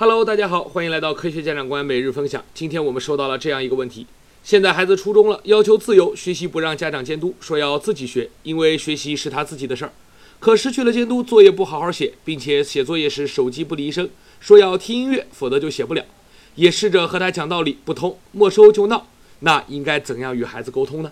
[0.00, 2.44] Hello，大家好，欢迎来到科学家长观每日分享。
[2.54, 4.06] 今天我们收到了这样一个问题：
[4.44, 9.92] 现在孩子初中了，要求自由学习，不让家长监督，说要自己学，因为学习是他自己的事儿。
[10.38, 14.08] 可失去了监督，作业不好好写，并且写作业时手机不离身，
[14.38, 16.04] 说要听音乐，否则就写不了。
[16.54, 19.08] 也试着和他讲道理，不通，没收就闹。
[19.40, 21.10] 那应该怎样与孩子沟通呢？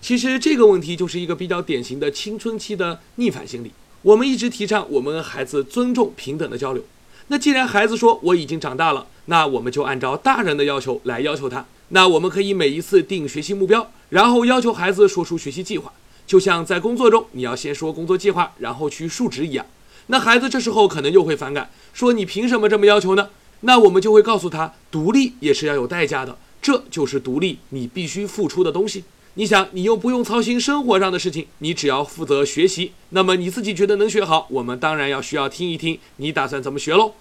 [0.00, 3.70] 其实这个问题就是一个比较典型的青春期的逆反心理。
[4.02, 6.82] 我们一直提倡我们和孩子尊重平等的交流。
[7.28, 11.64] 那既然孩子说我已经长大了，那我们就按照大人的要求来要求他。
[11.90, 15.92] 那我们可以每一次定学习目标，然后要求孩子说出学习计划，
[16.26, 19.64] 就像在工作中你要先说工作计划，然后去述职一样。
[20.08, 23.28] 那孩子这时候可能又会反感，说你凭什么这么要求呢？
[23.60, 29.04] 那我们就会告诉他，独立也是要有代价的，这就是独立你必须付出的东西。
[29.38, 37.12] 你想，你又不用操心生活上的事情，你只要负责学习，那么你自己觉得能学好，我们当然要需要听一听你打算怎么学喽。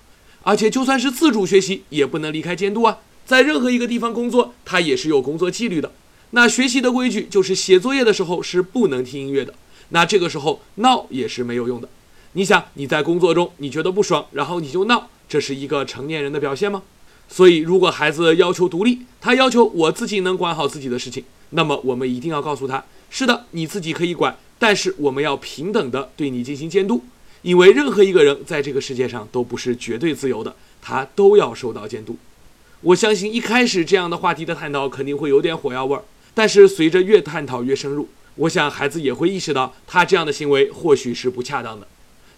[0.42, 2.98] 而且就算是自主学习，也不能离开监督啊。
[3.24, 5.92] 在任何一个地方工作，它也是有工作纪律的。
[6.32, 9.54] 那学习的规矩就是写作业的时候是不能听音乐的。
[9.90, 11.88] 那这个时候闹也是没有用的。
[12.32, 16.82] 你想你在工作中你觉得不爽，然后你就闹，这是一个成年人的表现吗？
[17.30, 21.24] 所以如果孩子要求独立，他要求我自己能管好自己的事情。
[21.52, 27.04] 那么我们一定要告诉他：是的，你自己可以管，但是我们要平等的对你进行监督，
[27.42, 32.18] 因为任何一个人在这个世界上都不是绝对自由的，他都要受到监督。
[32.82, 41.88] 我相信一开始这样的话题的探讨肯定会有点火药味儿，但是随着越探讨越深入，我想孩子也会意识到他这样的行为或许是不恰当的。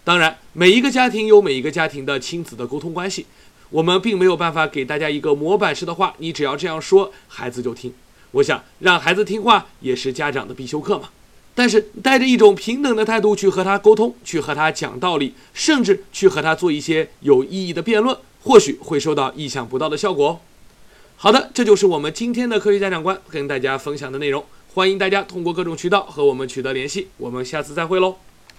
[0.02, 3.26] 当然，每一个家庭有每一个家庭的亲子的沟通关系，
[3.68, 7.92] 我们并没有办法给大家一个模板式的话，你只要这样说，孩子就听。
[8.32, 11.10] 我想让孩子听话也是家长的必修课嘛，
[11.54, 20.40] 但是带着一种平等的态度去和他沟通，去和他讲道理，甚至去和他做一些有意义的辩论，或许会收到意想不到的效果。
[21.16, 28.16] 好的，这就是我们今天的科学家长观跟大家分享的内容，欢迎大家通过各种渠道和我们取得联系，我们下次再会喽。